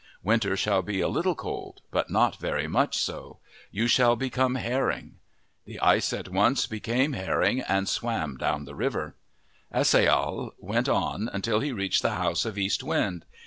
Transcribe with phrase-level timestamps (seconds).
[0.23, 3.37] Winter shall be a little cold but not very much so.
[3.69, 5.19] You shall be come herring."
[5.65, 9.15] The ice at once became herring and swam down the river.
[9.69, 13.25] As ai yahal went on until he reached the house of East Wind.